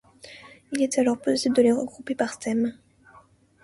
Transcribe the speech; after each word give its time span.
Il 0.71 0.81
est 0.81 0.97
alors 0.97 1.21
possible 1.21 1.55
de 1.55 1.61
les 1.61 1.71
regrouper 1.71 2.15
par 2.15 2.39
thème. 2.39 2.73